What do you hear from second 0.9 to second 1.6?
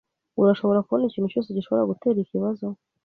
ikintu cyose